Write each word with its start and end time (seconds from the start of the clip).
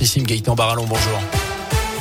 Gaëtan 0.00 0.54
Barallon, 0.54 0.86
bonjour. 0.88 1.20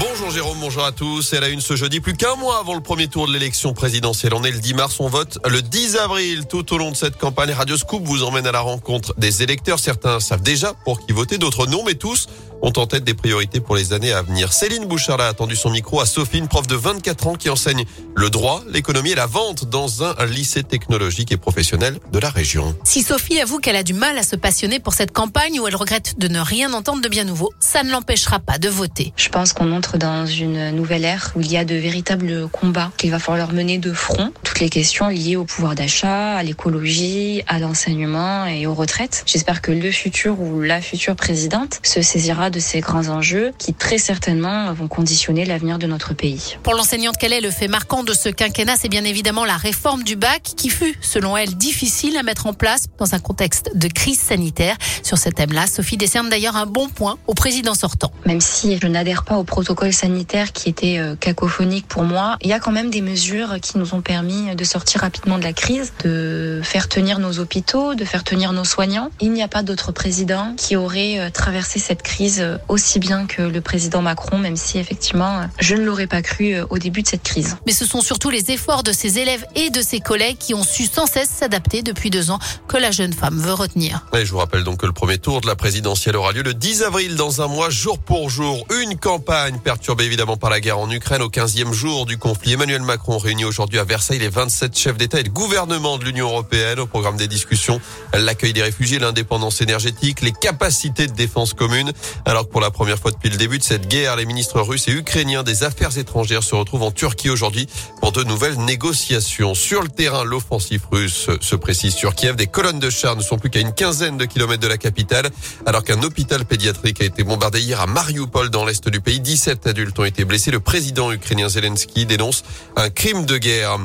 Bonjour 0.00 0.30
Jérôme, 0.30 0.58
bonjour 0.60 0.84
à 0.84 0.90
tous. 0.90 1.32
Elle 1.32 1.44
a 1.44 1.48
une 1.48 1.60
ce 1.60 1.76
jeudi, 1.76 2.00
plus 2.00 2.16
qu'un 2.16 2.34
mois 2.34 2.58
avant 2.58 2.74
le 2.74 2.80
premier 2.80 3.06
tour 3.06 3.28
de 3.28 3.32
l'élection 3.32 3.72
présidentielle. 3.72 4.34
On 4.34 4.42
est 4.42 4.50
le 4.50 4.58
10 4.58 4.74
mars, 4.74 4.98
on 4.98 5.08
vote 5.08 5.38
le 5.48 5.62
10 5.62 5.96
avril. 5.96 6.46
Tout 6.48 6.74
au 6.74 6.78
long 6.78 6.90
de 6.90 6.96
cette 6.96 7.16
campagne, 7.16 7.52
Radio 7.52 7.76
Scoop 7.76 8.02
vous 8.04 8.24
emmène 8.24 8.48
à 8.48 8.52
la 8.52 8.60
rencontre 8.60 9.14
des 9.16 9.44
électeurs. 9.44 9.78
Certains 9.78 10.18
savent 10.18 10.42
déjà 10.42 10.74
pour 10.84 11.06
qui 11.06 11.12
voter, 11.12 11.38
d'autres 11.38 11.68
non, 11.68 11.84
mais 11.86 11.94
tous 11.94 12.26
ont 12.64 12.72
en 12.76 12.86
tête 12.86 13.04
des 13.04 13.12
priorités 13.12 13.60
pour 13.60 13.76
les 13.76 13.92
années 13.92 14.12
à 14.12 14.22
venir. 14.22 14.52
Céline 14.52 14.86
Bouchard 14.86 15.20
a 15.20 15.28
attendu 15.28 15.54
son 15.54 15.70
micro 15.70 16.00
à 16.00 16.06
Sophie, 16.06 16.38
une 16.38 16.48
prof 16.48 16.66
de 16.66 16.74
24 16.74 17.26
ans 17.26 17.34
qui 17.34 17.50
enseigne 17.50 17.84
le 18.16 18.30
droit, 18.30 18.62
l'économie 18.72 19.10
et 19.10 19.14
la 19.14 19.26
vente 19.26 19.66
dans 19.66 20.02
un 20.02 20.14
lycée 20.24 20.62
technologique 20.62 21.30
et 21.30 21.36
professionnel 21.36 21.98
de 22.10 22.18
la 22.18 22.30
région. 22.30 22.74
Si 22.82 23.02
Sophie 23.02 23.38
avoue 23.38 23.58
qu'elle 23.58 23.76
a 23.76 23.82
du 23.82 23.92
mal 23.92 24.16
à 24.16 24.22
se 24.22 24.34
passionner 24.34 24.80
pour 24.80 24.94
cette 24.94 25.12
campagne 25.12 25.60
ou 25.60 25.68
elle 25.68 25.76
regrette 25.76 26.18
de 26.18 26.26
ne 26.26 26.40
rien 26.40 26.72
entendre 26.72 27.02
de 27.02 27.08
bien 27.08 27.24
nouveau, 27.24 27.52
ça 27.60 27.82
ne 27.82 27.90
l'empêchera 27.90 28.38
pas 28.38 28.58
de 28.58 28.70
voter. 28.70 29.12
Je 29.16 29.28
pense 29.28 29.52
qu'on 29.52 29.70
entre 29.72 29.98
dans 29.98 30.24
une 30.24 30.70
nouvelle 30.70 31.04
ère 31.04 31.32
où 31.36 31.42
il 31.42 31.52
y 31.52 31.58
a 31.58 31.66
de 31.66 31.74
véritables 31.74 32.48
combats 32.48 32.90
qu'il 32.96 33.10
va 33.10 33.18
falloir 33.18 33.52
mener 33.52 33.76
de 33.76 33.92
front. 33.92 34.32
Toutes 34.54 34.60
les 34.60 34.70
questions 34.70 35.08
liées 35.08 35.34
au 35.34 35.44
pouvoir 35.44 35.74
d'achat, 35.74 36.36
à 36.36 36.42
l'écologie, 36.44 37.42
à 37.48 37.58
l'enseignement 37.58 38.46
et 38.46 38.68
aux 38.68 38.74
retraites. 38.74 39.24
J'espère 39.26 39.60
que 39.60 39.72
le 39.72 39.90
futur 39.90 40.40
ou 40.40 40.60
la 40.60 40.80
future 40.80 41.16
présidente 41.16 41.80
se 41.82 42.02
saisira 42.02 42.50
de 42.50 42.60
ces 42.60 42.78
grands 42.78 43.08
enjeux 43.08 43.50
qui 43.58 43.74
très 43.74 43.98
certainement 43.98 44.72
vont 44.72 44.86
conditionner 44.86 45.44
l'avenir 45.44 45.80
de 45.80 45.88
notre 45.88 46.14
pays. 46.14 46.56
Pour 46.62 46.74
l'enseignante, 46.74 47.16
est 47.20 47.40
le 47.40 47.50
fait 47.50 47.66
marquant 47.66 48.04
de 48.04 48.12
ce 48.12 48.28
quinquennat? 48.28 48.76
C'est 48.78 48.88
bien 48.88 49.02
évidemment 49.02 49.44
la 49.44 49.56
réforme 49.56 50.04
du 50.04 50.14
bac 50.14 50.42
qui 50.56 50.68
fut, 50.68 50.96
selon 51.00 51.36
elle, 51.36 51.56
difficile 51.56 52.16
à 52.16 52.22
mettre 52.22 52.46
en 52.46 52.52
place 52.52 52.84
dans 52.96 53.12
un 53.12 53.18
contexte 53.18 53.72
de 53.74 53.88
crise 53.88 54.20
sanitaire. 54.20 54.76
Sur 55.02 55.18
ce 55.18 55.30
thème-là, 55.30 55.66
Sophie 55.66 55.96
décerne 55.96 56.28
d'ailleurs 56.28 56.54
un 56.54 56.66
bon 56.66 56.88
point 56.88 57.18
au 57.26 57.34
président 57.34 57.74
sortant. 57.74 58.12
Même 58.24 58.40
si 58.40 58.78
je 58.80 58.86
n'adhère 58.86 59.24
pas 59.24 59.36
au 59.36 59.42
protocole 59.42 59.92
sanitaire 59.92 60.52
qui 60.52 60.68
était 60.68 60.98
euh, 60.98 61.16
cacophonique 61.16 61.88
pour 61.88 62.04
moi, 62.04 62.36
il 62.40 62.50
y 62.50 62.52
a 62.52 62.60
quand 62.60 62.70
même 62.70 62.90
des 62.90 63.00
mesures 63.00 63.56
qui 63.60 63.78
nous 63.78 63.94
ont 63.94 64.00
permis 64.00 64.43
de 64.54 64.64
sortir 64.64 65.00
rapidement 65.00 65.38
de 65.38 65.44
la 65.44 65.52
crise, 65.52 65.92
de 66.04 66.60
faire 66.62 66.88
tenir 66.88 67.18
nos 67.18 67.38
hôpitaux, 67.38 67.94
de 67.94 68.04
faire 68.04 68.24
tenir 68.24 68.52
nos 68.52 68.64
soignants. 68.64 69.10
Il 69.20 69.32
n'y 69.32 69.42
a 69.42 69.48
pas 69.48 69.62
d'autre 69.62 69.92
président 69.92 70.54
qui 70.56 70.76
aurait 70.76 71.18
euh, 71.18 71.30
traversé 71.30 71.78
cette 71.78 72.02
crise 72.02 72.40
euh, 72.40 72.58
aussi 72.68 72.98
bien 72.98 73.26
que 73.26 73.42
le 73.42 73.60
président 73.60 74.02
Macron, 74.02 74.38
même 74.38 74.56
si 74.56 74.78
effectivement, 74.78 75.38
euh, 75.38 75.44
je 75.58 75.74
ne 75.74 75.84
l'aurais 75.84 76.06
pas 76.06 76.22
cru 76.22 76.60
au 76.70 76.78
début 76.78 77.02
de 77.02 77.08
cette 77.08 77.22
crise. 77.22 77.56
Mais 77.66 77.72
ce 77.72 77.86
sont 77.86 78.00
surtout 78.00 78.30
les 78.30 78.50
efforts 78.50 78.82
de 78.82 78.92
ses 78.92 79.18
élèves 79.18 79.44
et 79.54 79.70
de 79.70 79.80
ses 79.80 80.00
collègues 80.00 80.38
qui 80.38 80.54
ont 80.54 80.64
su 80.64 80.84
sans 80.86 81.06
cesse 81.06 81.30
s'adapter 81.30 81.82
depuis 81.82 82.10
deux 82.10 82.30
ans 82.30 82.38
que 82.68 82.76
la 82.76 82.90
jeune 82.90 83.12
femme 83.12 83.38
veut 83.38 83.52
retenir. 83.52 84.06
Et 84.14 84.24
je 84.24 84.30
vous 84.30 84.38
rappelle 84.38 84.64
donc 84.64 84.78
que 84.78 84.86
le 84.86 84.92
premier 84.92 85.18
tour 85.18 85.40
de 85.40 85.46
la 85.46 85.56
présidentielle 85.56 86.16
aura 86.16 86.32
lieu 86.32 86.42
le 86.42 86.54
10 86.54 86.82
avril 86.82 87.16
dans 87.16 87.40
un 87.40 87.48
mois, 87.48 87.70
jour 87.70 87.98
pour 87.98 88.30
jour. 88.30 88.66
Une 88.82 88.96
campagne 88.96 89.58
perturbée 89.58 90.04
évidemment 90.04 90.36
par 90.36 90.50
la 90.50 90.60
guerre 90.60 90.78
en 90.78 90.90
Ukraine 90.90 91.22
au 91.22 91.28
15e 91.28 91.72
jour 91.72 92.06
du 92.06 92.18
conflit. 92.18 92.52
Emmanuel 92.52 92.82
Macron 92.82 93.18
réunit 93.18 93.44
aujourd'hui 93.44 93.78
à 93.78 93.84
Versailles 93.84 94.18
les 94.18 94.28
27 94.34 94.76
chefs 94.76 94.96
d'État 94.96 95.20
et 95.20 95.22
de 95.22 95.28
gouvernement 95.28 95.96
de 95.96 96.04
l'Union 96.04 96.26
européenne. 96.26 96.80
Au 96.80 96.86
programme 96.86 97.16
des 97.16 97.28
discussions, 97.28 97.80
l'accueil 98.12 98.52
des 98.52 98.62
réfugiés, 98.62 98.98
l'indépendance 98.98 99.60
énergétique, 99.60 100.22
les 100.22 100.32
capacités 100.32 101.06
de 101.06 101.12
défense 101.12 101.54
commune. 101.54 101.92
Alors 102.24 102.46
que 102.46 102.50
pour 102.50 102.60
la 102.60 102.72
première 102.72 102.98
fois 102.98 103.12
depuis 103.12 103.30
le 103.30 103.36
début 103.36 103.58
de 103.58 103.62
cette 103.62 103.86
guerre, 103.86 104.16
les 104.16 104.26
ministres 104.26 104.60
russes 104.60 104.88
et 104.88 104.90
ukrainiens 104.90 105.44
des 105.44 105.62
affaires 105.62 105.96
étrangères 105.96 106.42
se 106.42 106.56
retrouvent 106.56 106.82
en 106.82 106.90
Turquie 106.90 107.30
aujourd'hui 107.30 107.68
pour 108.00 108.10
de 108.10 108.24
nouvelles 108.24 108.58
négociations. 108.58 109.54
Sur 109.54 109.82
le 109.82 109.88
terrain, 109.88 110.24
l'offensive 110.24 110.82
russe 110.90 111.28
se 111.40 111.54
précise 111.54 111.94
sur 111.94 112.16
Kiev. 112.16 112.34
Des 112.34 112.48
colonnes 112.48 112.80
de 112.80 112.90
chars 112.90 113.14
ne 113.14 113.22
sont 113.22 113.38
plus 113.38 113.50
qu'à 113.50 113.60
une 113.60 113.72
quinzaine 113.72 114.16
de 114.16 114.24
kilomètres 114.24 114.62
de 114.62 114.68
la 114.68 114.78
capitale, 114.78 115.30
alors 115.64 115.84
qu'un 115.84 116.02
hôpital 116.02 116.44
pédiatrique 116.44 117.00
a 117.00 117.04
été 117.04 117.22
bombardé 117.22 117.60
hier 117.60 117.80
à 117.80 117.86
Mariupol 117.86 118.50
dans 118.50 118.64
l'est 118.64 118.88
du 118.88 119.00
pays. 119.00 119.20
17 119.20 119.68
adultes 119.68 119.96
ont 120.00 120.04
été 120.04 120.24
blessés. 120.24 120.50
Le 120.50 120.58
président 120.58 121.12
ukrainien 121.12 121.48
Zelensky 121.48 122.04
dénonce 122.04 122.42
un 122.74 122.90
crime 122.90 123.26
de 123.26 123.38
guerre. 123.38 123.78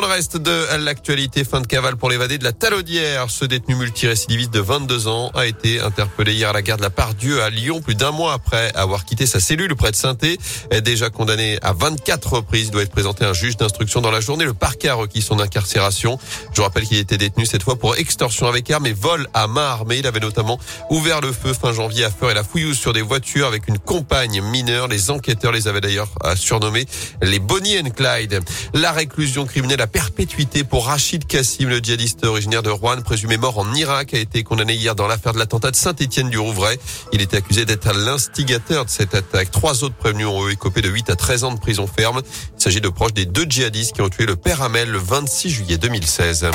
Le 0.00 0.06
reste 0.06 0.36
de 0.38 0.76
l'actualité, 0.78 1.44
fin 1.44 1.60
de 1.60 1.66
cavale 1.66 1.96
pour 1.96 2.10
l'évadé 2.10 2.38
de 2.38 2.44
la 2.44 2.52
Talaudière. 2.52 3.30
Ce 3.30 3.44
détenu 3.44 3.76
multirécidiviste 3.76 4.52
de 4.52 4.60
22 4.60 5.08
ans 5.08 5.30
a 5.34 5.46
été 5.46 5.80
interpellé 5.80 6.32
hier 6.32 6.50
à 6.50 6.52
la 6.52 6.62
gare 6.62 6.78
de 6.78 6.82
la 6.82 6.90
Pardieu 6.90 7.42
à 7.42 7.50
Lyon, 7.50 7.80
plus 7.80 7.94
d'un 7.94 8.10
mois 8.10 8.32
après 8.32 8.72
avoir 8.74 9.04
quitté 9.04 9.26
sa 9.26 9.40
cellule 9.40 9.76
près 9.76 9.90
de 9.90 9.96
saint 9.96 10.16
est 10.70 10.80
déjà 10.80 11.10
condamné 11.10 11.58
à 11.62 11.72
24 11.72 12.34
reprises, 12.34 12.70
doit 12.70 12.82
être 12.82 12.90
présenté 12.90 13.24
à 13.24 13.30
un 13.30 13.32
juge 13.34 13.56
d'instruction 13.56 14.00
dans 14.00 14.10
la 14.10 14.20
journée. 14.20 14.44
Le 14.44 14.54
parquet 14.54 14.88
a 14.88 14.94
requis 14.94 15.22
son 15.22 15.38
incarcération. 15.38 16.18
Je 16.52 16.62
rappelle 16.62 16.84
qu'il 16.84 16.98
était 16.98 17.18
détenu 17.18 17.46
cette 17.46 17.62
fois 17.62 17.76
pour 17.76 17.96
extorsion 17.96 18.46
avec 18.46 18.70
arme 18.70 18.86
et 18.86 18.92
vol 18.92 19.28
à 19.34 19.46
main 19.46 19.66
armée. 19.66 19.98
Il 19.98 20.06
avait 20.06 20.20
notamment 20.20 20.58
ouvert 20.90 21.20
le 21.20 21.32
feu 21.32 21.52
fin 21.52 21.72
janvier 21.72 22.04
à 22.04 22.10
Feur 22.10 22.30
et 22.30 22.34
la 22.34 22.44
fouillouse 22.44 22.78
sur 22.78 22.92
des 22.92 23.02
voitures 23.02 23.46
avec 23.46 23.68
une 23.68 23.78
compagne 23.78 24.40
mineure. 24.40 24.88
Les 24.88 25.10
enquêteurs 25.10 25.52
les 25.52 25.68
avaient 25.68 25.80
d'ailleurs 25.80 26.08
surnommés 26.36 26.86
les 27.22 27.38
Bonnie 27.38 27.78
and 27.78 27.90
Clyde. 27.90 28.40
La 28.72 28.92
réclusion 28.92 29.46
criminelle 29.46 29.83
à 29.84 29.86
perpétuité 29.86 30.64
pour 30.64 30.86
Rachid 30.86 31.26
Kassim, 31.26 31.68
le 31.68 31.76
djihadiste 31.76 32.24
originaire 32.24 32.62
de 32.62 32.70
Rouen, 32.70 33.02
présumé 33.02 33.36
mort 33.36 33.58
en 33.58 33.74
Irak, 33.74 34.14
a 34.14 34.18
été 34.18 34.42
condamné 34.42 34.72
hier 34.72 34.94
dans 34.94 35.06
l'affaire 35.06 35.34
de 35.34 35.38
l'attentat 35.38 35.70
de 35.72 35.76
Saint-Étienne 35.76 36.30
du 36.30 36.38
Rouvray. 36.38 36.78
Il 37.12 37.20
était 37.20 37.36
accusé 37.36 37.66
d'être 37.66 37.92
l'instigateur 37.92 38.86
de 38.86 38.90
cette 38.90 39.14
attaque. 39.14 39.50
Trois 39.50 39.84
autres 39.84 39.94
prévenus 39.94 40.26
ont 40.26 40.48
écopé 40.48 40.80
de 40.80 40.88
8 40.88 41.10
à 41.10 41.16
13 41.16 41.44
ans 41.44 41.52
de 41.52 41.60
prison 41.60 41.86
ferme. 41.86 42.22
Il 42.56 42.62
s'agit 42.62 42.80
de 42.80 42.88
proches 42.88 43.12
des 43.12 43.26
deux 43.26 43.44
djihadistes 43.44 43.92
qui 43.92 44.00
ont 44.00 44.08
tué 44.08 44.24
le 44.24 44.36
père 44.36 44.62
Hamel 44.62 44.88
le 44.88 44.98
26 44.98 45.50
juillet 45.50 45.76
2016. 45.76 46.46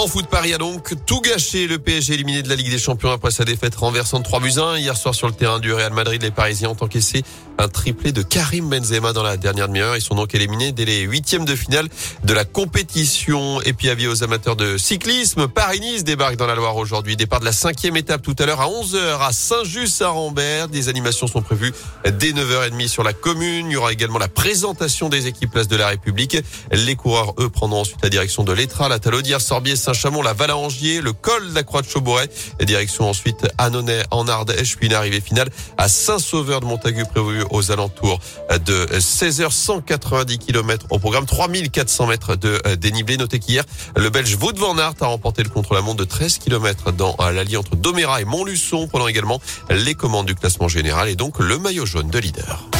En 0.00 0.06
foot, 0.06 0.28
Paris 0.28 0.54
a 0.54 0.56
donc 0.56 0.94
tout 1.04 1.20
gâché. 1.20 1.66
Le 1.66 1.78
PSG 1.78 2.14
éliminé 2.14 2.42
de 2.42 2.48
la 2.48 2.54
Ligue 2.54 2.70
des 2.70 2.78
Champions 2.78 3.12
après 3.12 3.30
sa 3.30 3.44
défaite 3.44 3.74
renversante 3.74 4.24
3 4.24 4.40
buts 4.40 4.52
1. 4.56 4.78
Hier 4.78 4.96
soir 4.96 5.14
sur 5.14 5.26
le 5.26 5.34
terrain 5.34 5.58
du 5.58 5.74
Real 5.74 5.92
Madrid, 5.92 6.22
les 6.22 6.30
Parisiens 6.30 6.70
ont 6.70 6.76
encaissé 6.80 7.22
un 7.58 7.68
triplé 7.68 8.10
de 8.10 8.22
Karim 8.22 8.70
Benzema 8.70 9.12
dans 9.12 9.22
la 9.22 9.36
dernière 9.36 9.68
demi-heure. 9.68 9.94
Ils 9.94 10.00
sont 10.00 10.14
donc 10.14 10.34
éliminés 10.34 10.72
dès 10.72 10.86
les 10.86 11.00
huitièmes 11.00 11.44
de 11.44 11.54
finale 11.54 11.86
de 12.24 12.32
la 12.32 12.46
compétition. 12.46 13.60
Et 13.60 13.74
puis 13.74 13.90
avis 13.90 14.06
aux 14.06 14.24
amateurs 14.24 14.56
de 14.56 14.78
cyclisme, 14.78 15.48
Paris-Nice 15.48 16.02
débarque 16.02 16.36
dans 16.36 16.46
la 16.46 16.54
Loire 16.54 16.76
aujourd'hui. 16.76 17.16
Départ 17.16 17.40
de 17.40 17.44
la 17.44 17.52
cinquième 17.52 17.98
étape 17.98 18.22
tout 18.22 18.36
à 18.38 18.46
l'heure 18.46 18.62
à 18.62 18.68
11h 18.68 19.20
à 19.20 19.32
Saint-Just-à-Rambert. 19.34 20.68
Des 20.68 20.88
animations 20.88 21.26
sont 21.26 21.42
prévues 21.42 21.74
dès 22.06 22.30
9h30 22.30 22.88
sur 22.88 23.02
la 23.02 23.12
commune. 23.12 23.66
Il 23.66 23.72
y 23.74 23.76
aura 23.76 23.92
également 23.92 24.18
la 24.18 24.28
présentation 24.28 25.10
des 25.10 25.26
équipes 25.26 25.50
Place 25.50 25.68
de 25.68 25.76
la 25.76 25.88
République. 25.88 26.38
Les 26.72 26.96
coureurs, 26.96 27.34
eux, 27.38 27.50
prendront 27.50 27.82
ensuite 27.82 28.02
la 28.02 28.08
direction 28.08 28.44
de 28.44 28.52
l'Etra, 28.52 28.88
la 28.88 28.98
Talaudière, 28.98 29.42
Sorbier, 29.42 29.76
Saint-Chamond, 29.90 30.22
la 30.22 30.34
Valangier, 30.34 31.00
le 31.00 31.12
col 31.12 31.50
de 31.50 31.54
la 31.54 31.64
Croix 31.64 31.82
de 31.82 31.88
Chauboret. 31.88 32.30
Direction 32.62 33.08
ensuite 33.10 33.48
Annonay 33.58 34.04
en 34.12 34.28
Ardèche, 34.28 34.76
puis 34.76 34.86
une 34.86 34.94
arrivée 34.94 35.20
finale 35.20 35.50
à 35.78 35.88
Saint-Sauveur 35.88 36.60
de 36.60 36.66
Montagu 36.66 37.04
prévue 37.06 37.42
aux 37.50 37.72
alentours 37.72 38.20
de 38.64 38.86
16h, 38.86 39.50
190 39.50 40.38
km 40.38 40.86
au 40.90 41.00
programme, 41.00 41.26
3400 41.26 42.06
mètres 42.06 42.36
de 42.36 42.60
dénivelé. 42.76 43.16
Notez 43.16 43.40
qu'hier, 43.40 43.64
le 43.96 44.10
Belge 44.10 44.36
Wout 44.40 44.56
van 44.56 44.78
Aert 44.78 44.94
a 45.00 45.06
remporté 45.06 45.42
le 45.42 45.48
contre-la-montre 45.48 45.98
de 45.98 46.04
13 46.04 46.38
km 46.38 46.92
dans 46.92 47.16
l'allié 47.18 47.56
entre 47.56 47.74
Doméra 47.74 48.20
et 48.20 48.24
Montluçon, 48.24 48.86
prenant 48.86 49.08
également 49.08 49.40
les 49.70 49.96
commandes 49.96 50.26
du 50.26 50.36
classement 50.36 50.68
général 50.68 51.08
et 51.08 51.16
donc 51.16 51.40
le 51.40 51.58
maillot 51.58 51.84
jaune 51.84 52.10
de 52.10 52.18
leader. 52.20 52.70